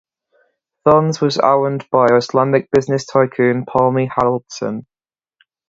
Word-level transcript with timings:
Fons 0.83 1.21
was 1.21 1.37
owned 1.37 1.87
by 1.91 2.07
Icelandic 2.09 2.69
business 2.71 3.05
tycoon 3.05 3.65
Palmi 3.67 4.09
Haraldsson. 4.09 4.87